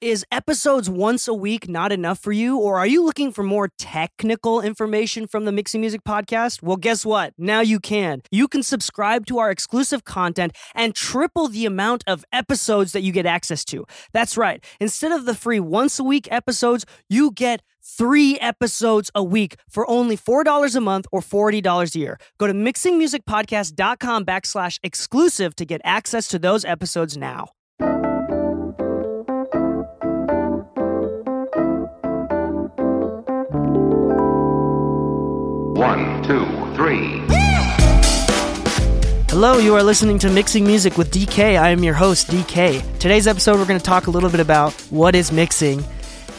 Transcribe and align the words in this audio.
Is 0.00 0.26
episodes 0.30 0.90
once 0.90 1.28
a 1.28 1.32
week 1.32 1.68
not 1.68 1.90
enough 1.90 2.18
for 2.18 2.32
you, 2.32 2.58
or 2.58 2.78
are 2.78 2.86
you 2.86 3.02
looking 3.02 3.32
for 3.32 3.42
more 3.42 3.70
technical 3.78 4.60
information 4.60 5.26
from 5.26 5.46
the 5.46 5.52
Mixing 5.52 5.80
Music 5.80 6.02
podcast? 6.04 6.62
Well, 6.62 6.76
guess 6.76 7.06
what? 7.06 7.32
Now 7.38 7.60
you 7.60 7.80
can. 7.80 8.20
You 8.30 8.46
can 8.46 8.62
subscribe 8.62 9.24
to 9.26 9.38
our 9.38 9.50
exclusive 9.50 10.04
content 10.04 10.56
and 10.74 10.94
triple 10.94 11.48
the 11.48 11.64
amount 11.64 12.04
of 12.06 12.24
episodes 12.32 12.92
that 12.92 13.02
you 13.02 13.12
get 13.12 13.24
access 13.24 13.64
to. 13.66 13.86
That's 14.12 14.36
right. 14.36 14.62
Instead 14.78 15.12
of 15.12 15.24
the 15.24 15.34
free 15.34 15.60
once 15.60 15.98
a 15.98 16.04
week 16.04 16.28
episodes, 16.30 16.84
you 17.08 17.30
get 17.30 17.62
three 17.82 18.38
episodes 18.40 19.10
a 19.14 19.22
week 19.22 19.56
for 19.70 19.88
only 19.88 20.16
$4 20.18 20.76
a 20.76 20.80
month 20.80 21.06
or 21.12 21.20
$40 21.20 21.94
a 21.94 21.98
year. 21.98 22.18
Go 22.36 22.46
to 22.46 22.52
mixingmusicpodcast.com 22.52 24.24
backslash 24.26 24.80
exclusive 24.82 25.56
to 25.56 25.64
get 25.64 25.80
access 25.84 26.28
to 26.28 26.38
those 26.38 26.64
episodes 26.64 27.16
now. 27.16 27.48
Two, 36.26 36.46
three. 36.74 37.20
Hello, 39.28 39.58
you 39.58 39.74
are 39.74 39.82
listening 39.82 40.18
to 40.20 40.30
Mixing 40.30 40.66
Music 40.66 40.96
with 40.96 41.10
DK. 41.10 41.60
I 41.60 41.68
am 41.68 41.84
your 41.84 41.92
host, 41.92 42.28
DK. 42.28 42.98
Today's 42.98 43.26
episode, 43.26 43.58
we're 43.58 43.66
going 43.66 43.78
to 43.78 43.84
talk 43.84 44.06
a 44.06 44.10
little 44.10 44.30
bit 44.30 44.40
about 44.40 44.72
what 44.88 45.14
is 45.14 45.30
mixing 45.30 45.84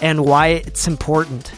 and 0.01 0.25
why 0.25 0.47
it's 0.47 0.87
important. 0.87 1.51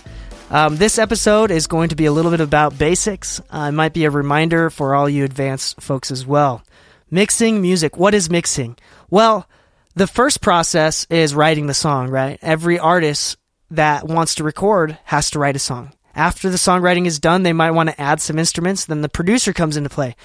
Um, 0.49 0.75
this 0.75 0.97
episode 0.97 1.51
is 1.51 1.67
going 1.67 1.87
to 1.89 1.95
be 1.95 2.05
a 2.05 2.11
little 2.11 2.31
bit 2.31 2.41
about 2.41 2.77
basics. 2.77 3.39
Uh, 3.49 3.67
it 3.69 3.71
might 3.73 3.93
be 3.93 4.03
a 4.03 4.11
reminder 4.11 4.69
for 4.69 4.93
all 4.93 5.07
you 5.07 5.23
advanced 5.23 5.79
folks 5.79 6.11
as 6.11 6.25
well. 6.25 6.63
Mixing 7.09 7.61
music. 7.61 7.95
What 7.95 8.13
is 8.13 8.29
mixing? 8.29 8.75
Well, 9.09 9.47
the 9.95 10.07
first 10.07 10.41
process 10.41 11.07
is 11.09 11.33
writing 11.33 11.67
the 11.67 11.73
song, 11.73 12.09
right? 12.09 12.37
Every 12.41 12.77
artist 12.77 13.37
that 13.71 14.05
wants 14.05 14.35
to 14.35 14.43
record 14.43 14.97
has 15.05 15.31
to 15.31 15.39
write 15.39 15.55
a 15.55 15.59
song. 15.59 15.93
After 16.17 16.49
the 16.49 16.57
songwriting 16.57 17.05
is 17.05 17.19
done, 17.19 17.43
they 17.43 17.53
might 17.53 17.71
want 17.71 17.89
to 17.89 18.01
add 18.01 18.19
some 18.19 18.39
instruments. 18.39 18.85
Then 18.85 19.01
the 19.01 19.07
producer 19.07 19.53
comes 19.53 19.77
into 19.77 19.89
play. 19.89 20.15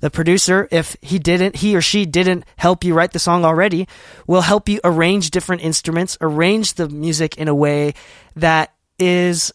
The 0.00 0.10
producer, 0.10 0.66
if 0.70 0.96
he 1.02 1.18
didn't, 1.18 1.56
he 1.56 1.76
or 1.76 1.82
she 1.82 2.06
didn't 2.06 2.44
help 2.56 2.84
you 2.84 2.94
write 2.94 3.12
the 3.12 3.18
song 3.18 3.44
already, 3.44 3.86
will 4.26 4.40
help 4.40 4.66
you 4.66 4.80
arrange 4.82 5.30
different 5.30 5.62
instruments, 5.62 6.16
arrange 6.22 6.72
the 6.74 6.88
music 6.88 7.36
in 7.36 7.48
a 7.48 7.54
way 7.54 7.92
that 8.36 8.72
is 8.98 9.52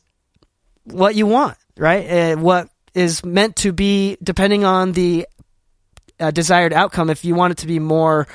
what 0.84 1.16
you 1.16 1.25
want, 1.25 1.58
right? 1.78 2.08
Uh, 2.08 2.36
what 2.38 2.70
is 2.94 3.25
meant 3.25 3.56
to 3.56 3.72
be, 3.73 4.18
depending 4.22 4.64
on 4.64 4.92
the 4.92 5.28
uh, 6.20 6.30
desired 6.30 6.73
outcome. 6.73 7.09
If 7.09 7.25
you 7.25 7.34
want 7.34 7.53
it 7.53 7.58
to 7.59 7.68
be 7.68 7.80
more 7.80 8.28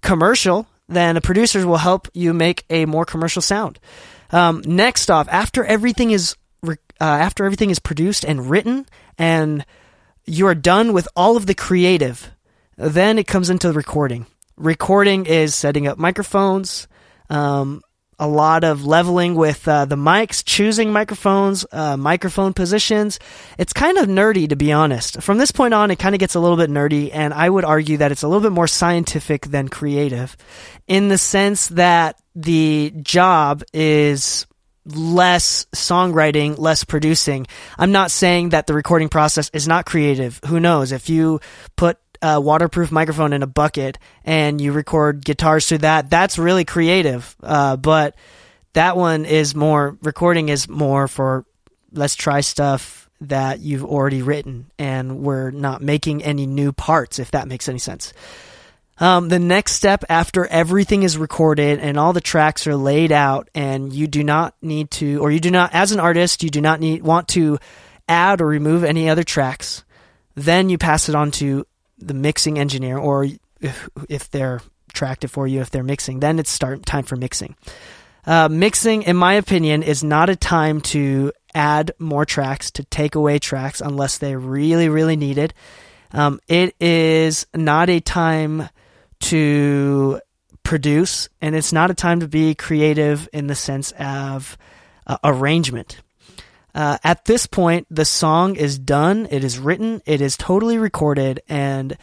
commercial, 0.00 0.66
then 0.88 1.18
a 1.18 1.20
producer 1.20 1.66
will 1.66 1.76
help 1.76 2.08
you 2.14 2.32
make 2.32 2.64
a 2.70 2.86
more 2.86 3.04
commercial 3.04 3.42
sound. 3.42 3.78
Um, 4.32 4.62
next 4.64 5.10
off, 5.10 5.28
after 5.28 5.64
everything 5.64 6.12
is 6.12 6.36
uh, 6.66 6.74
after 7.00 7.44
everything 7.44 7.70
is 7.70 7.78
produced 7.78 8.24
and 8.24 8.50
written 8.50 8.86
and 9.18 9.64
you 10.26 10.46
are 10.46 10.54
done 10.54 10.92
with 10.92 11.08
all 11.16 11.36
of 11.36 11.46
the 11.46 11.54
creative, 11.54 12.30
then 12.76 13.18
it 13.18 13.26
comes 13.26 13.50
into 13.50 13.68
the 13.68 13.74
recording. 13.74 14.26
Recording 14.56 15.26
is 15.26 15.54
setting 15.54 15.86
up 15.86 15.98
microphones, 15.98 16.86
um, 17.30 17.82
a 18.18 18.28
lot 18.28 18.64
of 18.64 18.84
leveling 18.84 19.34
with 19.34 19.66
uh, 19.66 19.86
the 19.86 19.96
mics, 19.96 20.44
choosing 20.44 20.92
microphones, 20.92 21.64
uh, 21.72 21.96
microphone 21.96 22.52
positions. 22.52 23.18
It's 23.56 23.72
kind 23.72 23.96
of 23.96 24.08
nerdy, 24.08 24.50
to 24.50 24.56
be 24.56 24.72
honest. 24.72 25.22
From 25.22 25.38
this 25.38 25.50
point 25.50 25.72
on, 25.72 25.90
it 25.90 25.98
kind 25.98 26.14
of 26.14 26.18
gets 26.18 26.34
a 26.34 26.40
little 26.40 26.58
bit 26.58 26.68
nerdy, 26.68 27.10
and 27.12 27.32
I 27.32 27.48
would 27.48 27.64
argue 27.64 27.96
that 27.96 28.12
it's 28.12 28.22
a 28.22 28.28
little 28.28 28.42
bit 28.42 28.52
more 28.52 28.66
scientific 28.66 29.46
than 29.46 29.68
creative 29.68 30.36
in 30.86 31.08
the 31.08 31.16
sense 31.16 31.68
that 31.68 32.20
the 32.34 32.92
job 33.02 33.62
is 33.72 34.46
less 34.86 35.66
songwriting, 35.74 36.58
less 36.58 36.84
producing. 36.84 37.46
I'm 37.78 37.92
not 37.92 38.10
saying 38.10 38.50
that 38.50 38.66
the 38.66 38.74
recording 38.74 39.08
process 39.08 39.50
is 39.52 39.68
not 39.68 39.86
creative. 39.86 40.40
Who 40.46 40.60
knows? 40.60 40.92
If 40.92 41.08
you 41.08 41.40
put 41.76 41.98
a 42.22 42.40
waterproof 42.40 42.92
microphone 42.92 43.32
in 43.32 43.42
a 43.42 43.46
bucket 43.46 43.98
and 44.24 44.60
you 44.60 44.72
record 44.72 45.24
guitars 45.24 45.66
through 45.66 45.78
that, 45.78 46.10
that's 46.10 46.38
really 46.38 46.64
creative. 46.64 47.34
Uh, 47.42 47.76
but 47.76 48.14
that 48.74 48.96
one 48.96 49.24
is 49.24 49.54
more, 49.54 49.96
recording 50.02 50.48
is 50.48 50.68
more 50.68 51.08
for 51.08 51.44
let's 51.92 52.14
try 52.14 52.40
stuff 52.40 53.08
that 53.22 53.60
you've 53.60 53.84
already 53.84 54.22
written 54.22 54.70
and 54.78 55.20
we're 55.20 55.50
not 55.50 55.82
making 55.82 56.22
any 56.22 56.46
new 56.46 56.72
parts, 56.72 57.18
if 57.18 57.30
that 57.32 57.48
makes 57.48 57.68
any 57.68 57.78
sense. 57.78 58.12
Um, 59.00 59.30
the 59.30 59.38
next 59.38 59.72
step 59.72 60.04
after 60.10 60.46
everything 60.46 61.02
is 61.02 61.16
recorded 61.16 61.78
and 61.78 61.98
all 61.98 62.12
the 62.12 62.20
tracks 62.20 62.66
are 62.66 62.76
laid 62.76 63.12
out, 63.12 63.48
and 63.54 63.92
you 63.92 64.06
do 64.06 64.22
not 64.22 64.54
need 64.60 64.90
to, 64.92 65.20
or 65.20 65.30
you 65.30 65.40
do 65.40 65.50
not, 65.50 65.70
as 65.72 65.92
an 65.92 66.00
artist, 66.00 66.42
you 66.42 66.50
do 66.50 66.60
not 66.60 66.80
need 66.80 67.02
want 67.02 67.28
to 67.28 67.58
add 68.06 68.42
or 68.42 68.46
remove 68.46 68.84
any 68.84 69.08
other 69.08 69.24
tracks. 69.24 69.84
Then 70.34 70.68
you 70.68 70.76
pass 70.76 71.08
it 71.08 71.14
on 71.14 71.30
to 71.32 71.66
the 71.98 72.14
mixing 72.14 72.58
engineer, 72.58 72.98
or 72.98 73.26
if, 73.60 73.88
if 74.08 74.30
they're 74.30 74.60
tracked 74.92 75.24
it 75.24 75.28
for 75.28 75.46
you, 75.46 75.60
if 75.60 75.70
they're 75.70 75.82
mixing, 75.82 76.20
then 76.20 76.38
it's 76.38 76.50
start 76.50 76.84
time 76.84 77.04
for 77.04 77.16
mixing. 77.16 77.56
Uh, 78.26 78.48
mixing, 78.50 79.02
in 79.02 79.16
my 79.16 79.34
opinion, 79.34 79.82
is 79.82 80.04
not 80.04 80.28
a 80.28 80.36
time 80.36 80.80
to 80.80 81.32
add 81.54 81.92
more 81.98 82.26
tracks, 82.26 82.70
to 82.72 82.84
take 82.84 83.14
away 83.14 83.38
tracks 83.38 83.80
unless 83.80 84.18
they 84.18 84.36
really, 84.36 84.90
really 84.90 85.16
needed. 85.16 85.54
Um, 86.12 86.38
it 86.48 86.74
is 86.80 87.46
not 87.54 87.88
a 87.88 88.00
time 88.00 88.68
to 89.20 90.20
produce, 90.62 91.28
and 91.40 91.54
it's 91.54 91.72
not 91.72 91.90
a 91.90 91.94
time 91.94 92.20
to 92.20 92.28
be 92.28 92.54
creative 92.54 93.28
in 93.32 93.46
the 93.46 93.54
sense 93.54 93.92
of 93.92 94.56
uh, 95.06 95.18
arrangement. 95.24 96.00
Uh, 96.74 96.98
at 97.02 97.24
this 97.24 97.46
point, 97.46 97.86
the 97.90 98.04
song 98.04 98.56
is 98.56 98.78
done, 98.78 99.26
it 99.30 99.42
is 99.42 99.58
written, 99.58 100.00
it 100.06 100.20
is 100.20 100.36
totally 100.36 100.78
recorded, 100.78 101.40
and 101.48 101.96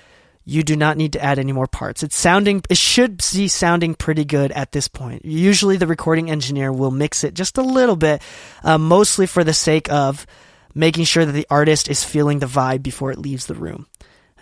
you 0.43 0.63
do 0.63 0.75
not 0.75 0.97
need 0.97 1.13
to 1.13 1.23
add 1.23 1.39
any 1.39 1.51
more 1.51 1.67
parts. 1.67 2.03
It's 2.03 2.17
sounding, 2.17 2.61
it 2.69 2.77
should 2.77 3.17
be 3.33 3.47
sounding 3.47 3.95
pretty 3.95 4.25
good 4.25 4.51
at 4.51 4.71
this 4.71 4.87
point. 4.87 5.23
Usually, 5.25 5.77
the 5.77 5.87
recording 5.87 6.29
engineer 6.29 6.71
will 6.71 6.91
mix 6.91 7.23
it 7.23 7.33
just 7.33 7.57
a 7.57 7.61
little 7.61 7.95
bit, 7.95 8.21
uh, 8.63 8.77
mostly 8.77 9.25
for 9.25 9.43
the 9.43 9.53
sake 9.53 9.91
of 9.91 10.25
making 10.73 11.05
sure 11.05 11.25
that 11.25 11.31
the 11.31 11.47
artist 11.49 11.89
is 11.89 12.03
feeling 12.03 12.39
the 12.39 12.45
vibe 12.45 12.83
before 12.83 13.11
it 13.11 13.17
leaves 13.17 13.45
the 13.45 13.55
room. 13.55 13.87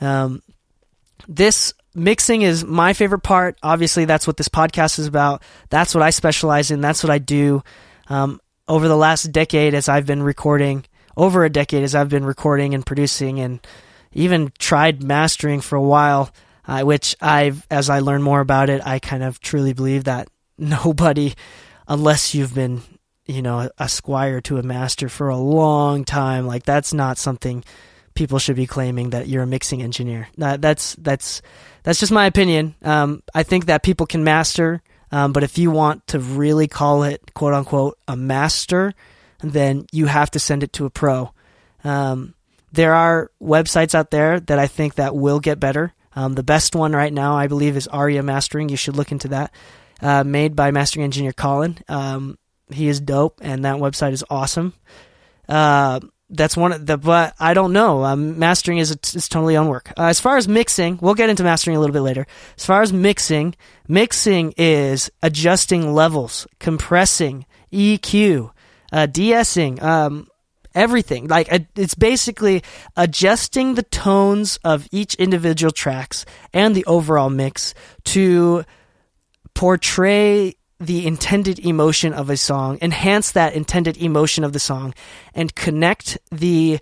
Um, 0.01 0.41
this 1.27 1.73
mixing 1.95 2.41
is 2.41 2.63
my 2.63 2.93
favorite 2.93 3.23
part. 3.23 3.57
Obviously, 3.63 4.05
that's 4.05 4.27
what 4.27 4.37
this 4.37 4.49
podcast 4.49 4.99
is 4.99 5.07
about. 5.07 5.41
That's 5.69 5.95
what 5.95 6.03
I 6.03 6.09
specialize 6.09 6.71
in. 6.71 6.81
That's 6.81 7.03
what 7.03 7.09
I 7.09 7.17
do. 7.17 7.63
Um, 8.07 8.39
over 8.67 8.87
the 8.87 8.97
last 8.97 9.31
decade, 9.31 9.73
as 9.73 9.89
I've 9.89 10.05
been 10.05 10.23
recording, 10.23 10.85
over 11.15 11.45
a 11.45 11.49
decade 11.49 11.83
as 11.83 11.95
I've 11.95 12.09
been 12.09 12.25
recording 12.25 12.73
and 12.73 12.85
producing, 12.85 13.39
and 13.39 13.65
even 14.11 14.51
tried 14.57 15.03
mastering 15.03 15.61
for 15.61 15.75
a 15.75 15.81
while, 15.81 16.31
uh, 16.67 16.81
which 16.81 17.15
I've, 17.21 17.65
as 17.69 17.89
I 17.89 17.99
learn 17.99 18.21
more 18.21 18.39
about 18.39 18.69
it, 18.69 18.85
I 18.85 18.99
kind 18.99 19.23
of 19.23 19.39
truly 19.39 19.73
believe 19.73 20.05
that 20.05 20.27
nobody, 20.57 21.33
unless 21.87 22.33
you've 22.33 22.55
been, 22.55 22.81
you 23.25 23.41
know, 23.41 23.69
a 23.77 23.89
squire 23.89 24.41
to 24.41 24.57
a 24.57 24.63
master 24.63 25.09
for 25.09 25.29
a 25.29 25.37
long 25.37 26.05
time, 26.05 26.47
like 26.47 26.63
that's 26.63 26.93
not 26.93 27.17
something 27.17 27.63
people 28.15 28.39
should 28.39 28.55
be 28.55 28.65
claiming 28.65 29.11
that 29.11 29.27
you're 29.27 29.43
a 29.43 29.47
mixing 29.47 29.83
engineer. 29.83 30.27
That's 30.37 30.95
that's 30.95 31.41
that's 31.83 31.99
just 31.99 32.11
my 32.11 32.25
opinion. 32.25 32.75
Um, 32.81 33.21
I 33.33 33.43
think 33.43 33.67
that 33.67 33.83
people 33.83 34.05
can 34.05 34.23
master, 34.23 34.81
um, 35.11 35.33
but 35.33 35.43
if 35.43 35.57
you 35.57 35.69
want 35.69 36.07
to 36.07 36.19
really 36.19 36.67
call 36.67 37.03
it 37.03 37.33
"quote 37.33 37.53
unquote" 37.53 37.97
a 38.07 38.15
master, 38.15 38.93
then 39.41 39.85
you 39.91 40.07
have 40.07 40.31
to 40.31 40.39
send 40.39 40.63
it 40.63 40.73
to 40.73 40.85
a 40.85 40.89
pro. 40.89 41.31
Um, 41.83 42.33
there 42.71 42.95
are 42.95 43.31
websites 43.41 43.93
out 43.93 44.11
there 44.11 44.39
that 44.39 44.59
I 44.59 44.67
think 44.67 44.95
that 44.95 45.15
will 45.15 45.39
get 45.39 45.59
better. 45.59 45.93
Um, 46.15 46.33
the 46.33 46.43
best 46.43 46.75
one 46.75 46.93
right 46.93 47.13
now, 47.13 47.35
I 47.35 47.47
believe, 47.47 47.75
is 47.77 47.87
Aria 47.87 48.23
Mastering. 48.23 48.69
You 48.69 48.77
should 48.77 48.95
look 48.95 49.11
into 49.11 49.29
that. 49.29 49.53
Uh, 50.01 50.23
made 50.23 50.55
by 50.55 50.71
mastering 50.71 51.03
engineer 51.03 51.31
Colin. 51.31 51.77
Um, 51.87 52.37
he 52.69 52.87
is 52.87 52.99
dope, 52.99 53.39
and 53.41 53.63
that 53.63 53.77
website 53.77 54.11
is 54.11 54.23
awesome. 54.29 54.73
Uh, 55.47 55.99
that's 56.35 56.57
one 56.57 56.71
of 56.71 56.85
the, 56.85 56.97
but 56.97 57.35
I 57.39 57.53
don't 57.53 57.73
know. 57.73 58.03
Um, 58.03 58.39
mastering 58.39 58.77
is, 58.77 58.91
is 58.91 59.29
totally 59.29 59.57
own 59.57 59.67
work. 59.67 59.91
Uh, 59.97 60.03
as 60.03 60.19
far 60.19 60.37
as 60.37 60.47
mixing, 60.47 60.99
we'll 61.01 61.15
get 61.15 61.29
into 61.29 61.43
mastering 61.43 61.77
a 61.77 61.79
little 61.79 61.93
bit 61.93 62.01
later. 62.01 62.27
As 62.57 62.65
far 62.65 62.81
as 62.81 62.93
mixing, 62.93 63.55
mixing 63.87 64.53
is 64.57 65.11
adjusting 65.21 65.93
levels, 65.93 66.47
compressing, 66.59 67.45
EQ, 67.71 68.51
uh, 68.91 69.05
de-essing, 69.05 69.81
um, 69.81 70.27
everything. 70.73 71.27
Like 71.27 71.47
it's 71.75 71.95
basically 71.95 72.63
adjusting 72.95 73.75
the 73.75 73.83
tones 73.83 74.59
of 74.63 74.87
each 74.91 75.15
individual 75.15 75.71
tracks 75.71 76.25
and 76.53 76.75
the 76.75 76.85
overall 76.85 77.29
mix 77.29 77.73
to 78.05 78.65
portray 79.53 80.55
the 80.79 81.07
intended 81.07 81.59
emotion 81.59 82.13
of 82.13 82.29
a 82.29 82.37
song, 82.37 82.77
enhance 82.81 83.31
that 83.31 83.53
intended 83.53 83.97
emotion 83.97 84.43
of 84.43 84.53
the 84.53 84.59
song, 84.59 84.93
and 85.33 85.55
connect 85.55 86.17
the 86.31 86.79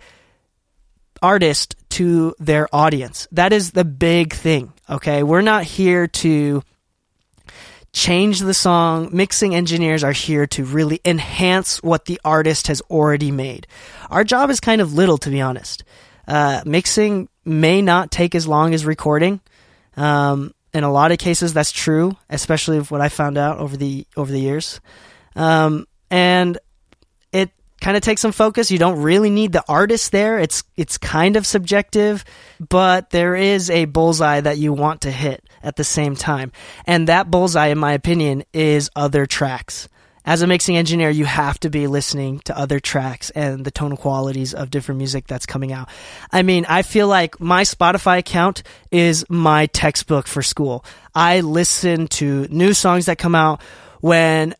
artist 1.21 1.75
to 1.89 2.35
their 2.39 2.67
audience. 2.73 3.27
That 3.31 3.53
is 3.53 3.71
the 3.71 3.85
big 3.85 4.33
thing. 4.33 4.73
Okay. 4.89 5.23
We're 5.23 5.41
not 5.41 5.63
here 5.63 6.07
to 6.07 6.63
change 7.93 8.39
the 8.39 8.53
song. 8.53 9.09
Mixing 9.13 9.55
engineers 9.55 10.03
are 10.03 10.11
here 10.11 10.47
to 10.47 10.65
really 10.65 10.99
enhance 11.05 11.81
what 11.81 12.05
the 12.05 12.19
artist 12.25 12.67
has 12.67 12.81
already 12.89 13.31
made. 13.31 13.67
Our 14.09 14.23
job 14.23 14.49
is 14.49 14.59
kind 14.59 14.81
of 14.81 14.93
little, 14.93 15.17
to 15.19 15.29
be 15.29 15.39
honest. 15.39 15.83
Uh, 16.27 16.61
mixing 16.65 17.29
may 17.45 17.81
not 17.81 18.11
take 18.11 18.33
as 18.35 18.47
long 18.47 18.73
as 18.73 18.85
recording. 18.85 19.39
Um, 19.95 20.53
in 20.73 20.83
a 20.83 20.91
lot 20.91 21.11
of 21.11 21.17
cases, 21.17 21.53
that's 21.53 21.71
true, 21.71 22.17
especially 22.29 22.79
what 22.79 23.01
I 23.01 23.09
found 23.09 23.37
out 23.37 23.59
over 23.59 23.77
the 23.77 24.07
over 24.17 24.31
the 24.31 24.39
years. 24.39 24.81
Um, 25.35 25.87
and 26.09 26.57
it 27.31 27.51
kind 27.81 27.95
of 27.95 28.01
takes 28.01 28.21
some 28.21 28.31
focus. 28.31 28.71
You 28.71 28.79
don't 28.79 29.01
really 29.01 29.29
need 29.29 29.51
the 29.51 29.63
artist 29.67 30.11
there. 30.11 30.39
It's 30.39 30.63
it's 30.75 30.97
kind 30.97 31.35
of 31.35 31.45
subjective, 31.45 32.25
but 32.59 33.11
there 33.11 33.35
is 33.35 33.69
a 33.69 33.85
bullseye 33.85 34.41
that 34.41 34.57
you 34.57 34.73
want 34.73 35.01
to 35.01 35.11
hit 35.11 35.43
at 35.61 35.75
the 35.75 35.83
same 35.83 36.15
time. 36.15 36.51
And 36.85 37.07
that 37.07 37.29
bullseye, 37.29 37.67
in 37.67 37.77
my 37.77 37.93
opinion, 37.93 38.43
is 38.53 38.89
other 38.95 39.25
tracks. 39.25 39.87
As 40.25 40.41
a 40.41 40.47
mixing 40.47 40.77
engineer, 40.77 41.09
you 41.09 41.25
have 41.25 41.59
to 41.61 41.69
be 41.69 41.87
listening 41.87 42.39
to 42.45 42.57
other 42.57 42.79
tracks 42.79 43.29
and 43.31 43.65
the 43.65 43.71
tonal 43.71 43.97
qualities 43.97 44.53
of 44.53 44.71
different 44.71 44.97
music 44.99 45.27
that's 45.27 45.45
coming 45.45 45.73
out. 45.73 45.89
I 46.31 46.43
mean, 46.43 46.65
I 46.69 46.81
feel 46.81 47.09
like 47.09 47.41
my 47.41 47.63
Spotify 47.63 48.19
account 48.19 48.63
is 48.89 49.25
my 49.29 49.65
textbook 49.67 50.27
for 50.27 50.41
school. 50.41 50.85
I 51.13 51.41
listen 51.41 52.07
to 52.19 52.47
new 52.49 52.73
songs 52.73 53.07
that 53.07 53.17
come 53.17 53.35
out 53.35 53.61
when 53.99 54.55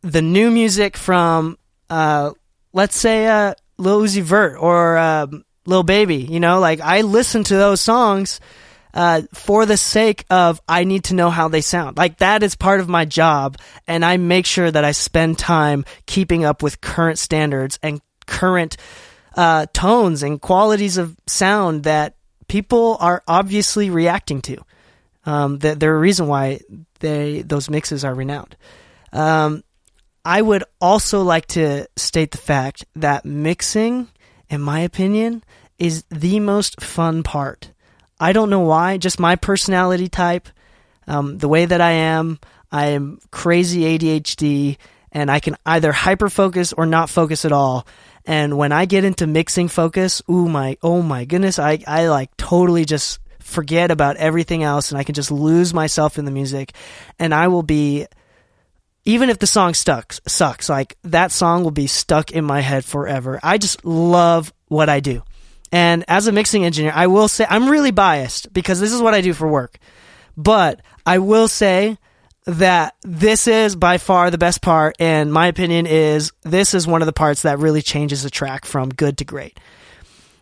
the 0.00 0.22
new 0.22 0.50
music 0.50 0.96
from, 0.96 1.58
uh, 1.90 2.30
let's 2.72 2.96
say, 2.96 3.26
uh, 3.26 3.54
Lil 3.76 4.02
Uzi 4.02 4.22
Vert 4.22 4.56
or 4.58 4.96
uh, 4.96 5.26
Lil 5.66 5.82
Baby, 5.82 6.16
you 6.16 6.40
know, 6.40 6.58
like 6.58 6.80
I 6.80 7.02
listen 7.02 7.44
to 7.44 7.56
those 7.56 7.82
songs 7.82 8.40
uh, 8.96 9.20
for 9.34 9.66
the 9.66 9.76
sake 9.76 10.24
of 10.30 10.58
I 10.66 10.84
need 10.84 11.04
to 11.04 11.14
know 11.14 11.28
how 11.28 11.48
they 11.48 11.60
sound. 11.60 11.98
Like 11.98 12.16
that 12.18 12.42
is 12.42 12.56
part 12.56 12.80
of 12.80 12.88
my 12.88 13.04
job, 13.04 13.58
and 13.86 14.02
I 14.02 14.16
make 14.16 14.46
sure 14.46 14.70
that 14.70 14.86
I 14.86 14.92
spend 14.92 15.38
time 15.38 15.84
keeping 16.06 16.46
up 16.46 16.62
with 16.62 16.80
current 16.80 17.18
standards 17.18 17.78
and 17.82 18.00
current 18.26 18.78
uh, 19.36 19.66
tones 19.74 20.22
and 20.22 20.40
qualities 20.40 20.96
of 20.96 21.14
sound 21.26 21.82
that 21.82 22.16
people 22.48 22.96
are 22.98 23.22
obviously 23.28 23.90
reacting 23.90 24.40
to. 24.42 24.56
Um, 25.26 25.58
that 25.58 25.78
there 25.78 25.92
are 25.92 25.96
a 25.96 26.00
reason 26.00 26.26
why 26.26 26.60
they 27.00 27.42
those 27.42 27.68
mixes 27.68 28.02
are 28.02 28.14
renowned. 28.14 28.56
Um, 29.12 29.62
I 30.24 30.40
would 30.40 30.64
also 30.80 31.22
like 31.22 31.46
to 31.48 31.86
state 31.96 32.30
the 32.30 32.38
fact 32.38 32.86
that 32.96 33.26
mixing, 33.26 34.08
in 34.48 34.62
my 34.62 34.80
opinion, 34.80 35.44
is 35.78 36.04
the 36.08 36.40
most 36.40 36.80
fun 36.80 37.22
part 37.22 37.72
I 38.18 38.32
don't 38.32 38.50
know 38.50 38.60
why, 38.60 38.96
just 38.96 39.20
my 39.20 39.36
personality 39.36 40.08
type, 40.08 40.48
um, 41.06 41.38
the 41.38 41.48
way 41.48 41.66
that 41.66 41.80
I 41.80 41.92
am. 41.92 42.38
I 42.72 42.86
am 42.86 43.20
crazy 43.30 43.82
ADHD, 43.98 44.76
and 45.12 45.30
I 45.30 45.40
can 45.40 45.56
either 45.64 45.92
hyper 45.92 46.28
focus 46.28 46.72
or 46.72 46.86
not 46.86 47.10
focus 47.10 47.44
at 47.44 47.52
all. 47.52 47.86
And 48.24 48.58
when 48.58 48.72
I 48.72 48.86
get 48.86 49.04
into 49.04 49.26
mixing 49.26 49.68
focus, 49.68 50.20
ooh 50.28 50.48
my, 50.48 50.76
oh 50.82 51.00
my 51.00 51.24
goodness, 51.24 51.58
I, 51.58 51.78
I 51.86 52.08
like 52.08 52.36
totally 52.36 52.84
just 52.84 53.20
forget 53.38 53.90
about 53.90 54.16
everything 54.16 54.62
else, 54.62 54.90
and 54.90 54.98
I 54.98 55.04
can 55.04 55.14
just 55.14 55.30
lose 55.30 55.72
myself 55.72 56.18
in 56.18 56.24
the 56.24 56.30
music, 56.30 56.72
and 57.18 57.34
I 57.34 57.48
will 57.48 57.62
be. 57.62 58.06
Even 59.08 59.30
if 59.30 59.38
the 59.38 59.46
song 59.46 59.72
stuck 59.74 60.14
sucks, 60.26 60.68
like 60.68 60.96
that 61.04 61.30
song 61.30 61.62
will 61.62 61.70
be 61.70 61.86
stuck 61.86 62.32
in 62.32 62.44
my 62.44 62.58
head 62.58 62.84
forever. 62.84 63.38
I 63.40 63.56
just 63.56 63.84
love 63.84 64.52
what 64.66 64.88
I 64.88 64.98
do. 64.98 65.22
And 65.72 66.04
as 66.08 66.26
a 66.26 66.32
mixing 66.32 66.64
engineer, 66.64 66.92
I 66.94 67.06
will 67.08 67.28
say 67.28 67.46
I'm 67.48 67.68
really 67.68 67.90
biased 67.90 68.52
because 68.52 68.80
this 68.80 68.92
is 68.92 69.02
what 69.02 69.14
I 69.14 69.20
do 69.20 69.32
for 69.32 69.48
work. 69.48 69.78
But 70.36 70.80
I 71.04 71.18
will 71.18 71.48
say 71.48 71.98
that 72.44 72.94
this 73.02 73.48
is 73.48 73.74
by 73.74 73.98
far 73.98 74.30
the 74.30 74.38
best 74.38 74.62
part, 74.62 74.96
and 75.00 75.32
my 75.32 75.48
opinion 75.48 75.86
is 75.86 76.32
this 76.42 76.74
is 76.74 76.86
one 76.86 77.02
of 77.02 77.06
the 77.06 77.12
parts 77.12 77.42
that 77.42 77.58
really 77.58 77.82
changes 77.82 78.24
a 78.24 78.30
track 78.30 78.64
from 78.64 78.90
good 78.90 79.18
to 79.18 79.24
great. 79.24 79.58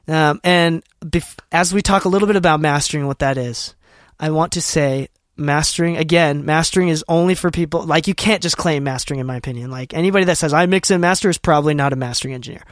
Um, 0.07 0.41
and 0.45 0.83
bef- 1.01 1.39
as 1.51 1.73
we 1.73 1.81
talk 1.81 2.05
a 2.05 2.11
little 2.11 2.27
bit 2.27 2.37
about 2.37 2.61
mastering, 2.61 3.07
what 3.07 3.21
that 3.21 3.39
is, 3.39 3.75
I 4.21 4.31
want 4.31 4.53
to 4.53 4.61
say 4.61 5.09
mastering 5.37 5.97
again 5.97 6.45
mastering 6.45 6.89
is 6.89 7.05
only 7.09 7.35
for 7.35 7.51
people 7.51 7.85
like 7.85 8.07
you 8.07 8.15
can't 8.15 8.41
just 8.41 8.57
claim 8.57 8.85
mastering 8.85 9.19
in 9.19 9.27
my 9.27 9.35
opinion 9.35 9.69
like 9.69 9.93
anybody 9.93 10.25
that 10.25 10.39
says 10.39 10.53
i 10.53 10.65
mix 10.65 10.93
and 10.93 11.01
master 11.01 11.29
is 11.29 11.39
probably 11.39 11.75
not 11.75 11.93
a 11.93 11.97
mastering 11.97 12.35
engineer 12.35 12.63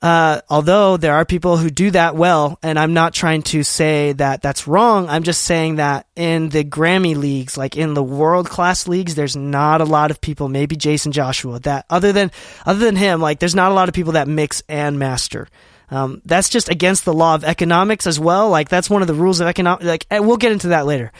uh, 0.00 0.40
although 0.48 0.96
there 0.96 1.14
are 1.14 1.24
people 1.24 1.56
who 1.56 1.70
do 1.70 1.90
that 1.90 2.14
well, 2.14 2.58
and 2.62 2.78
I'm 2.78 2.94
not 2.94 3.14
trying 3.14 3.42
to 3.42 3.64
say 3.64 4.12
that 4.12 4.42
that's 4.42 4.68
wrong. 4.68 5.08
I'm 5.08 5.24
just 5.24 5.42
saying 5.42 5.76
that 5.76 6.06
in 6.14 6.50
the 6.50 6.62
Grammy 6.62 7.16
leagues, 7.16 7.56
like 7.56 7.76
in 7.76 7.94
the 7.94 8.02
world 8.02 8.48
class 8.48 8.86
leagues, 8.86 9.16
there's 9.16 9.34
not 9.34 9.80
a 9.80 9.84
lot 9.84 10.12
of 10.12 10.20
people. 10.20 10.48
Maybe 10.48 10.76
Jaycen 10.76 11.10
Joshua 11.10 11.58
that 11.60 11.84
other 11.90 12.12
than 12.12 12.30
other 12.64 12.84
than 12.84 12.94
him, 12.94 13.20
like 13.20 13.40
there's 13.40 13.56
not 13.56 13.72
a 13.72 13.74
lot 13.74 13.88
of 13.88 13.94
people 13.94 14.12
that 14.12 14.28
mix 14.28 14.62
and 14.68 15.00
master. 15.00 15.48
Um, 15.90 16.22
that's 16.24 16.48
just 16.48 16.68
against 16.68 17.04
the 17.04 17.14
law 17.14 17.34
of 17.34 17.42
economics 17.42 18.06
as 18.06 18.20
well. 18.20 18.50
Like 18.50 18.68
that's 18.68 18.88
one 18.88 19.02
of 19.02 19.08
the 19.08 19.14
rules 19.14 19.40
of 19.40 19.48
economic. 19.48 19.82
Like 19.84 20.06
we'll 20.10 20.36
get 20.36 20.52
into 20.52 20.68
that 20.68 20.86
later. 20.86 21.10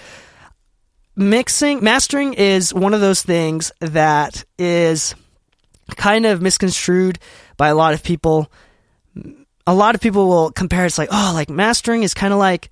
Mixing, 1.17 1.83
mastering 1.83 2.35
is 2.35 2.73
one 2.73 2.95
of 2.95 3.01
those 3.01 3.23
things 3.23 3.73
that 3.81 4.45
is 4.57 5.17
kind 5.97 6.27
of 6.27 6.41
misconstrued 6.41 7.19
by 7.57 7.69
a 7.69 7.75
lot 7.75 7.93
of 7.93 8.05
people 8.05 8.53
a 9.69 9.75
lot 9.75 9.95
of 9.95 10.01
people 10.01 10.29
will 10.29 10.51
compare 10.51 10.87
it's 10.87 10.97
like, 10.97 11.11
oh, 11.13 11.33
like 11.35 11.51
mastering 11.51 12.03
is 12.03 12.15
kind 12.15 12.33
of 12.33 12.39
like 12.39 12.71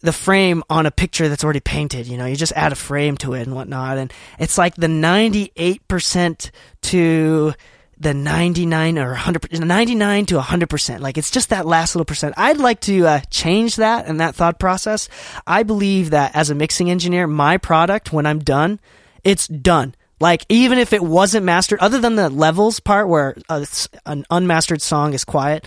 the 0.00 0.10
frame 0.10 0.62
on 0.70 0.86
a 0.86 0.90
picture 0.90 1.28
that's 1.28 1.44
already 1.44 1.60
painted. 1.60 2.06
You 2.06 2.16
know, 2.16 2.24
you 2.24 2.34
just 2.34 2.54
add 2.56 2.72
a 2.72 2.76
frame 2.76 3.18
to 3.18 3.34
it 3.34 3.42
and 3.42 3.54
whatnot. 3.54 3.98
And 3.98 4.10
it's 4.38 4.56
like 4.56 4.74
the 4.74 4.86
98% 4.86 6.50
to 6.80 7.52
the 7.98 8.14
99 8.14 8.98
or 8.98 9.08
100, 9.08 9.60
99 9.66 10.26
to 10.26 10.40
100%. 10.40 11.00
Like 11.00 11.18
it's 11.18 11.30
just 11.30 11.50
that 11.50 11.66
last 11.66 11.94
little 11.94 12.06
percent. 12.06 12.32
I'd 12.38 12.56
like 12.56 12.80
to 12.80 13.06
uh, 13.06 13.20
change 13.28 13.76
that 13.76 14.06
and 14.06 14.20
that 14.20 14.34
thought 14.34 14.58
process. 14.58 15.10
I 15.46 15.62
believe 15.62 16.08
that 16.10 16.34
as 16.34 16.48
a 16.48 16.54
mixing 16.54 16.90
engineer, 16.90 17.26
my 17.26 17.58
product, 17.58 18.14
when 18.14 18.24
I'm 18.24 18.38
done, 18.38 18.80
it's 19.24 19.46
done. 19.46 19.94
Like 20.20 20.46
even 20.48 20.78
if 20.78 20.94
it 20.94 21.02
wasn't 21.02 21.44
mastered, 21.44 21.80
other 21.80 21.98
than 21.98 22.16
the 22.16 22.30
levels 22.30 22.80
part 22.80 23.08
where 23.08 23.36
uh, 23.50 23.66
an 24.06 24.24
unmastered 24.30 24.80
song 24.80 25.12
is 25.12 25.22
quiet, 25.22 25.66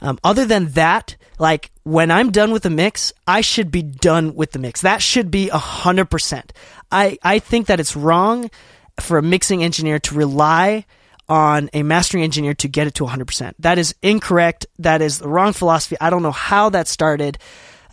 um, 0.00 0.18
other 0.22 0.44
than 0.44 0.70
that, 0.72 1.16
like 1.38 1.70
when 1.82 2.10
I'm 2.10 2.30
done 2.30 2.52
with 2.52 2.62
the 2.62 2.70
mix, 2.70 3.12
I 3.26 3.40
should 3.40 3.70
be 3.70 3.82
done 3.82 4.34
with 4.34 4.52
the 4.52 4.58
mix. 4.58 4.80
That 4.82 5.02
should 5.02 5.30
be 5.30 5.48
hundred 5.48 6.06
percent. 6.06 6.52
I 6.90 7.18
I 7.22 7.38
think 7.38 7.66
that 7.66 7.80
it's 7.80 7.96
wrong 7.96 8.50
for 9.00 9.18
a 9.18 9.22
mixing 9.22 9.62
engineer 9.62 9.98
to 10.00 10.14
rely 10.14 10.86
on 11.28 11.68
a 11.72 11.82
mastering 11.82 12.22
engineer 12.22 12.54
to 12.54 12.68
get 12.68 12.86
it 12.86 12.94
to 12.94 13.04
100%. 13.04 13.54
That 13.58 13.78
is 13.78 13.94
incorrect. 14.00 14.66
That 14.78 15.02
is 15.02 15.18
the 15.18 15.28
wrong 15.28 15.52
philosophy. 15.52 15.96
I 16.00 16.10
don't 16.10 16.22
know 16.22 16.32
how 16.32 16.70
that 16.70 16.86
started. 16.86 17.38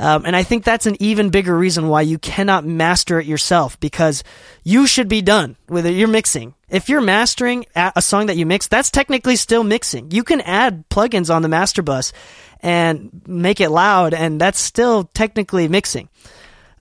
Um, 0.03 0.25
and 0.25 0.36
I 0.36 0.43
think 0.43 0.65
that's 0.65 0.86
an 0.86 0.98
even 1.00 1.29
bigger 1.29 1.57
reason 1.57 1.88
why 1.88 2.01
you 2.01 2.19
cannot 2.19 2.65
master 2.65 3.22
it 3.22 3.25
yourself 3.25 3.79
because 3.79 4.22
you 4.62 4.86
should 4.86 5.07
be 5.07 5.22
done 5.22 5.55
with 5.69 5.86
it. 5.86 5.93
You're 5.93 6.10
mixing. 6.10 6.55
If 6.67 6.89
you're 6.89 7.00
mastering 7.00 7.65
a 7.74 8.01
song 8.01 8.25
that 8.25 8.36
you 8.36 8.45
mix, 8.45 8.67
that's 8.67 8.91
technically 8.91 9.38
still 9.38 9.63
mixing. 9.63 10.12
You 10.12 10.25
can 10.25 10.41
add 10.41 10.89
plugins 10.89 11.33
on 11.33 11.41
the 11.41 11.48
master 11.48 11.81
bus 11.81 12.12
and 12.60 13.22
make 13.25 13.62
it 13.62 13.69
loud, 13.69 14.13
and 14.13 14.41
that's 14.41 14.60
still 14.60 15.05
technically 15.13 15.69
mixing. 15.69 16.10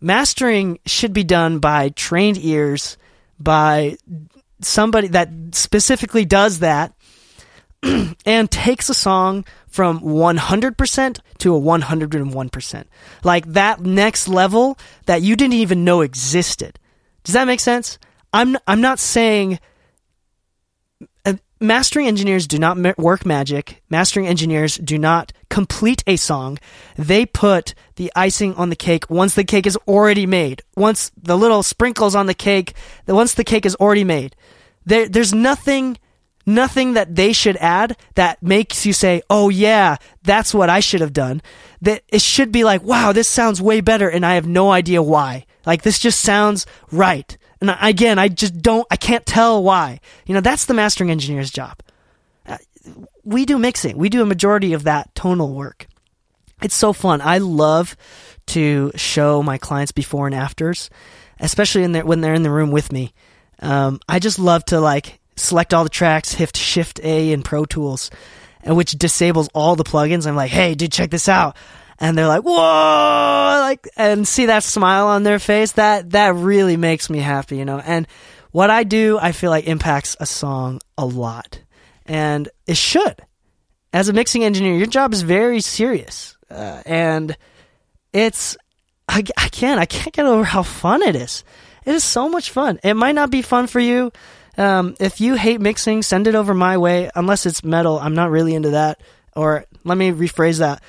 Mastering 0.00 0.80
should 0.84 1.12
be 1.12 1.22
done 1.22 1.60
by 1.60 1.90
trained 1.90 2.38
ears, 2.38 2.96
by 3.38 3.98
somebody 4.62 5.06
that 5.08 5.28
specifically 5.52 6.24
does 6.24 6.58
that 6.58 6.92
and 8.26 8.50
takes 8.50 8.88
a 8.88 8.94
song 8.94 9.44
from 9.68 10.00
100% 10.00 11.20
to 11.38 11.56
a 11.56 11.60
101%. 11.60 12.84
Like 13.24 13.46
that 13.46 13.80
next 13.80 14.28
level 14.28 14.78
that 15.06 15.22
you 15.22 15.36
didn't 15.36 15.54
even 15.54 15.84
know 15.84 16.02
existed. 16.02 16.78
Does 17.24 17.34
that 17.34 17.46
make 17.46 17.60
sense? 17.60 17.98
I'm 18.32 18.56
I'm 18.66 18.80
not 18.80 18.98
saying 18.98 19.58
uh, 21.24 21.34
mastering 21.60 22.06
engineers 22.06 22.46
do 22.46 22.58
not 22.58 22.76
ma- 22.76 22.94
work 22.96 23.26
magic. 23.26 23.82
Mastering 23.90 24.26
engineers 24.26 24.76
do 24.76 24.98
not 24.98 25.32
complete 25.50 26.02
a 26.06 26.16
song. 26.16 26.58
They 26.96 27.26
put 27.26 27.74
the 27.96 28.10
icing 28.16 28.54
on 28.54 28.70
the 28.70 28.76
cake 28.76 29.08
once 29.10 29.34
the 29.34 29.44
cake 29.44 29.66
is 29.66 29.76
already 29.86 30.26
made. 30.26 30.62
Once 30.76 31.10
the 31.16 31.36
little 31.36 31.62
sprinkles 31.62 32.14
on 32.14 32.26
the 32.26 32.34
cake, 32.34 32.74
once 33.06 33.34
the 33.34 33.44
cake 33.44 33.66
is 33.66 33.74
already 33.76 34.04
made. 34.04 34.34
There, 34.84 35.08
there's 35.08 35.32
nothing, 35.34 35.98
nothing 36.46 36.94
that 36.94 37.14
they 37.14 37.32
should 37.32 37.56
add 37.58 37.96
that 38.14 38.42
makes 38.42 38.84
you 38.86 38.92
say, 38.92 39.22
"Oh 39.30 39.48
yeah, 39.48 39.96
that's 40.22 40.54
what 40.54 40.70
I 40.70 40.80
should 40.80 41.00
have 41.00 41.12
done." 41.12 41.42
That 41.80 42.02
it 42.08 42.22
should 42.22 42.52
be 42.52 42.64
like, 42.64 42.82
"Wow, 42.82 43.12
this 43.12 43.28
sounds 43.28 43.62
way 43.62 43.80
better," 43.80 44.08
and 44.08 44.24
I 44.24 44.34
have 44.34 44.46
no 44.46 44.70
idea 44.70 45.02
why. 45.02 45.46
Like 45.66 45.82
this 45.82 45.98
just 45.98 46.20
sounds 46.20 46.66
right. 46.90 47.36
And 47.60 47.76
again, 47.80 48.18
I 48.18 48.26
just 48.26 48.60
don't, 48.60 48.84
I 48.90 48.96
can't 48.96 49.24
tell 49.24 49.62
why. 49.62 50.00
You 50.26 50.34
know, 50.34 50.40
that's 50.40 50.64
the 50.64 50.74
mastering 50.74 51.12
engineer's 51.12 51.50
job. 51.50 51.78
Uh, 52.44 52.58
we 53.22 53.46
do 53.46 53.56
mixing. 53.56 53.96
We 53.96 54.08
do 54.08 54.20
a 54.20 54.26
majority 54.26 54.72
of 54.72 54.82
that 54.82 55.14
tonal 55.14 55.54
work. 55.54 55.86
It's 56.60 56.74
so 56.74 56.92
fun. 56.92 57.20
I 57.20 57.38
love 57.38 57.96
to 58.46 58.90
show 58.96 59.44
my 59.44 59.58
clients 59.58 59.92
before 59.92 60.26
and 60.26 60.34
afters, 60.34 60.90
especially 61.38 61.84
in 61.84 61.92
their, 61.92 62.04
when 62.04 62.20
they're 62.20 62.34
in 62.34 62.42
the 62.42 62.50
room 62.50 62.72
with 62.72 62.90
me. 62.90 63.14
Um, 63.60 64.00
I 64.08 64.18
just 64.18 64.40
love 64.40 64.64
to 64.66 64.80
like 64.80 65.20
select 65.36 65.74
all 65.74 65.84
the 65.84 65.90
tracks, 65.90 66.32
hit 66.32 66.56
Shift 66.56 67.00
A 67.02 67.32
in 67.32 67.42
Pro 67.42 67.64
Tools, 67.64 68.10
and 68.62 68.76
which 68.76 68.92
disables 68.92 69.48
all 69.54 69.76
the 69.76 69.84
plugins. 69.84 70.26
I'm 70.26 70.36
like, 70.36 70.50
hey, 70.50 70.74
dude, 70.74 70.92
check 70.92 71.10
this 71.10 71.28
out. 71.28 71.56
And 71.98 72.18
they're 72.18 72.26
like, 72.26 72.42
whoa, 72.42 73.60
like, 73.60 73.88
and 73.96 74.26
see 74.26 74.46
that 74.46 74.64
smile 74.64 75.06
on 75.06 75.22
their 75.22 75.38
face. 75.38 75.72
That, 75.72 76.10
that 76.10 76.34
really 76.34 76.76
makes 76.76 77.08
me 77.08 77.18
happy, 77.18 77.58
you 77.58 77.64
know? 77.64 77.78
And 77.78 78.08
what 78.50 78.70
I 78.70 78.84
do, 78.84 79.18
I 79.20 79.32
feel 79.32 79.50
like 79.50 79.66
impacts 79.66 80.16
a 80.18 80.26
song 80.26 80.80
a 80.98 81.06
lot. 81.06 81.60
And 82.06 82.48
it 82.66 82.76
should. 82.76 83.22
As 83.92 84.08
a 84.08 84.12
mixing 84.12 84.42
engineer, 84.42 84.74
your 84.74 84.86
job 84.86 85.12
is 85.12 85.22
very 85.22 85.60
serious. 85.60 86.36
Uh, 86.50 86.82
and 86.84 87.36
it's, 88.12 88.56
I, 89.08 89.22
I 89.36 89.48
can't, 89.48 89.78
I 89.80 89.86
can't 89.86 90.12
get 90.12 90.26
over 90.26 90.44
how 90.44 90.62
fun 90.62 91.02
it 91.02 91.14
is. 91.14 91.44
It 91.84 91.94
is 91.94 92.04
so 92.04 92.28
much 92.28 92.50
fun. 92.50 92.80
It 92.82 92.94
might 92.94 93.14
not 93.14 93.30
be 93.30 93.42
fun 93.42 93.66
for 93.66 93.80
you. 93.80 94.12
Um, 94.58 94.94
if 95.00 95.20
you 95.20 95.34
hate 95.34 95.60
mixing, 95.60 96.02
send 96.02 96.26
it 96.26 96.34
over 96.34 96.54
my 96.54 96.76
way. 96.76 97.10
Unless 97.14 97.46
it's 97.46 97.64
metal, 97.64 97.98
I'm 97.98 98.14
not 98.14 98.30
really 98.30 98.54
into 98.54 98.70
that. 98.70 99.00
Or 99.34 99.64
let 99.84 99.96
me 99.96 100.10
rephrase 100.10 100.58
that. 100.58 100.82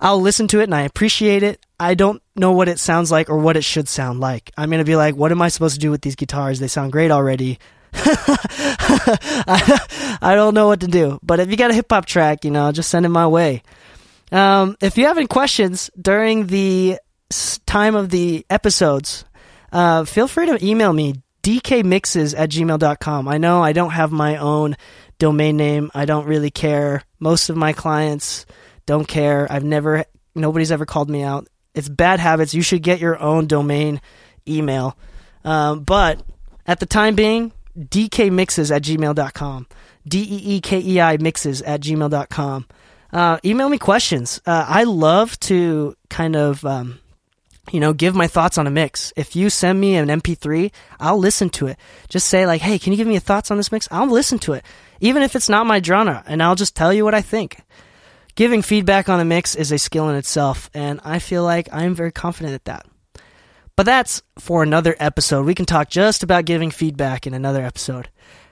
I'll 0.00 0.20
listen 0.20 0.46
to 0.48 0.60
it 0.60 0.64
and 0.64 0.74
I 0.74 0.82
appreciate 0.82 1.42
it. 1.42 1.64
I 1.80 1.94
don't 1.94 2.22
know 2.36 2.52
what 2.52 2.68
it 2.68 2.78
sounds 2.78 3.10
like 3.10 3.28
or 3.28 3.38
what 3.38 3.56
it 3.56 3.64
should 3.64 3.88
sound 3.88 4.20
like. 4.20 4.52
I'm 4.56 4.70
gonna 4.70 4.84
be 4.84 4.96
like, 4.96 5.16
what 5.16 5.32
am 5.32 5.42
I 5.42 5.48
supposed 5.48 5.74
to 5.74 5.80
do 5.80 5.90
with 5.90 6.02
these 6.02 6.14
guitars? 6.14 6.60
They 6.60 6.68
sound 6.68 6.92
great 6.92 7.10
already. 7.10 7.58
I, 7.92 8.48
I 10.22 10.34
don't 10.34 10.54
know 10.54 10.68
what 10.68 10.80
to 10.80 10.86
do. 10.86 11.18
But 11.22 11.40
if 11.40 11.50
you 11.50 11.56
got 11.56 11.70
a 11.70 11.74
hip 11.74 11.86
hop 11.90 12.06
track, 12.06 12.44
you 12.44 12.52
know, 12.52 12.70
just 12.70 12.90
send 12.90 13.06
it 13.06 13.10
my 13.10 13.26
way. 13.26 13.62
Um, 14.30 14.76
if 14.80 14.98
you 14.98 15.06
have 15.06 15.18
any 15.18 15.26
questions 15.26 15.90
during 16.00 16.46
the 16.46 16.98
time 17.66 17.94
of 17.94 18.10
the 18.10 18.46
episodes, 18.50 19.24
uh, 19.72 20.04
feel 20.04 20.28
free 20.28 20.46
to 20.46 20.64
email 20.64 20.92
me 20.92 21.22
dkmixes 21.42 22.34
at 22.36 22.50
gmail.com. 22.50 23.28
I 23.28 23.38
know 23.38 23.62
I 23.62 23.72
don't 23.72 23.90
have 23.90 24.12
my 24.12 24.36
own 24.36 24.76
domain 25.18 25.56
name. 25.56 25.90
I 25.94 26.04
don't 26.04 26.26
really 26.26 26.50
care. 26.50 27.02
Most 27.18 27.48
of 27.48 27.56
my 27.56 27.72
clients 27.72 28.46
don't 28.86 29.06
care. 29.06 29.50
I've 29.50 29.64
never, 29.64 30.04
nobody's 30.34 30.72
ever 30.72 30.86
called 30.86 31.10
me 31.10 31.22
out. 31.22 31.48
It's 31.74 31.88
bad 31.88 32.20
habits. 32.20 32.54
You 32.54 32.62
should 32.62 32.82
get 32.82 33.00
your 33.00 33.18
own 33.20 33.46
domain 33.46 34.00
email. 34.48 34.96
Um, 35.44 35.84
but 35.84 36.22
at 36.66 36.80
the 36.80 36.86
time 36.86 37.14
being, 37.14 37.52
dkmixes 37.78 38.74
at 38.74 38.82
gmail.com. 38.82 39.66
D 40.06 40.20
E 40.20 40.56
E 40.56 40.60
K 40.60 40.80
E 40.80 41.00
I 41.00 41.16
mixes 41.18 41.62
at 41.62 41.80
gmail.com. 41.80 42.66
Uh, 43.12 43.38
email 43.44 43.68
me 43.68 43.78
questions. 43.78 44.40
Uh, 44.46 44.64
I 44.66 44.84
love 44.84 45.38
to 45.40 45.94
kind 46.08 46.36
of, 46.36 46.64
um, 46.64 46.98
you 47.72 47.80
know, 47.80 47.92
give 47.92 48.14
my 48.14 48.26
thoughts 48.26 48.58
on 48.58 48.66
a 48.66 48.70
mix. 48.70 49.12
If 49.16 49.36
you 49.36 49.50
send 49.50 49.80
me 49.80 49.96
an 49.96 50.08
MP3, 50.08 50.72
I'll 50.98 51.18
listen 51.18 51.50
to 51.50 51.66
it. 51.66 51.78
Just 52.08 52.28
say 52.28 52.46
like, 52.46 52.60
"Hey, 52.60 52.78
can 52.78 52.92
you 52.92 52.96
give 52.96 53.06
me 53.06 53.14
your 53.14 53.20
thoughts 53.20 53.50
on 53.50 53.56
this 53.56 53.72
mix?" 53.72 53.88
I'll 53.90 54.10
listen 54.10 54.38
to 54.40 54.54
it, 54.54 54.64
even 55.00 55.22
if 55.22 55.36
it's 55.36 55.48
not 55.48 55.66
my 55.66 55.80
genre, 55.80 56.22
and 56.26 56.42
I'll 56.42 56.54
just 56.54 56.76
tell 56.76 56.92
you 56.92 57.04
what 57.04 57.14
I 57.14 57.22
think. 57.22 57.60
Giving 58.34 58.62
feedback 58.62 59.08
on 59.08 59.18
a 59.18 59.24
mix 59.24 59.54
is 59.54 59.72
a 59.72 59.78
skill 59.78 60.08
in 60.08 60.16
itself, 60.16 60.70
and 60.72 61.00
I 61.04 61.18
feel 61.18 61.42
like 61.42 61.68
I'm 61.72 61.94
very 61.94 62.12
confident 62.12 62.54
at 62.54 62.64
that. 62.66 62.86
But 63.74 63.86
that's 63.86 64.22
for 64.38 64.62
another 64.62 64.96
episode. 64.98 65.46
We 65.46 65.54
can 65.54 65.66
talk 65.66 65.88
just 65.88 66.22
about 66.22 66.44
giving 66.44 66.70
feedback 66.70 67.26
in 67.26 67.34
another 67.34 67.62
episode. 67.62 68.08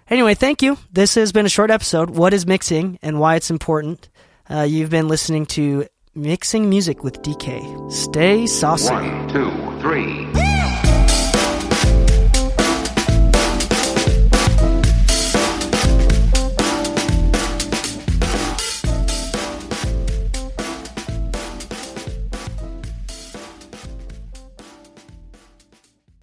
Anyway, 0.09 0.35
thank 0.35 0.63
you. 0.63 0.79
This 0.93 1.17
has 1.17 1.33
been 1.33 1.47
a 1.47 1.49
short 1.49 1.71
episode. 1.71 2.11
What 2.11 2.33
is 2.33 2.47
mixing 2.47 2.99
and 3.03 3.19
why 3.19 3.35
it's 3.35 3.51
important? 3.51 4.09
Uh, 4.49 4.63
you've 4.63 4.91
been 4.91 5.09
listening 5.09 5.47
to 5.47 5.87
Mixing 6.17 6.71
Music 6.71 7.05
with 7.05 7.21
DK. 7.21 7.93
Stay 7.93 8.47
saucy. 8.47 8.91
One, 8.91 9.29
two, 9.29 9.51
three. 9.83 10.27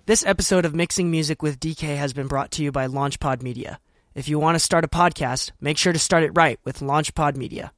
This 0.08 0.26
episode 0.26 0.66
of 0.66 0.74
Mixing 0.74 1.12
Music 1.12 1.44
with 1.44 1.60
DK 1.60 1.98
has 1.98 2.14
been 2.14 2.26
brought 2.26 2.50
to 2.54 2.64
you 2.64 2.72
by 2.72 2.88
Launchpod 2.88 3.44
Media. 3.44 3.80
If 4.16 4.28
you 4.28 4.40
want 4.40 4.56
to 4.56 4.60
start 4.60 4.84
a 4.84 4.88
podcast, 4.88 5.52
make 5.62 5.78
sure 5.78 5.94
to 5.94 6.00
start 6.00 6.24
it 6.24 6.32
right 6.34 6.60
with 6.64 6.80
Launchpod 6.80 7.36
Media. 7.36 7.72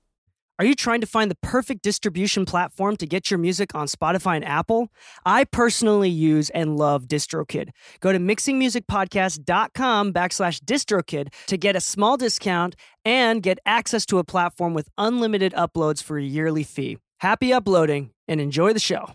Are 0.57 0.63
you 0.63 0.73
trying 0.73 1.01
to 1.01 1.07
find 1.07 1.29
the 1.29 1.35
perfect 1.41 1.83
distribution 1.83 2.45
platform 2.45 2.95
to 2.97 3.05
get 3.05 3.29
your 3.29 3.37
music 3.37 3.75
on 3.75 3.87
Spotify 3.87 4.37
and 4.37 4.45
Apple? 4.45 4.87
I 5.25 5.43
personally 5.43 6.09
use 6.09 6.49
and 6.51 6.77
love 6.77 7.07
DistroKid. 7.07 7.71
Go 7.99 8.13
to 8.13 8.19
mixingmusicpodcast.com 8.19 10.13
backslash 10.13 10.61
DistroKid 10.61 11.33
to 11.47 11.57
get 11.57 11.75
a 11.75 11.81
small 11.81 12.15
discount 12.15 12.77
and 13.03 13.43
get 13.43 13.59
access 13.65 14.05
to 14.05 14.17
a 14.17 14.23
platform 14.23 14.73
with 14.73 14.87
unlimited 14.97 15.51
uploads 15.53 16.01
for 16.01 16.17
a 16.17 16.23
yearly 16.23 16.63
fee. 16.63 16.99
Happy 17.19 17.51
uploading 17.51 18.11
and 18.27 18.39
enjoy 18.39 18.71
the 18.71 18.79
show. 18.79 19.09